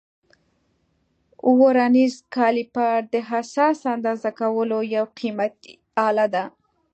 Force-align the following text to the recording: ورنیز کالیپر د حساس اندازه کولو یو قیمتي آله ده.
ورنیز 1.61 2.15
کالیپر 2.35 2.97
د 3.13 3.15
حساس 3.31 3.79
اندازه 3.95 4.29
کولو 4.39 4.77
یو 4.95 5.05
قیمتي 5.19 5.73
آله 6.09 6.27
ده. 6.33 6.43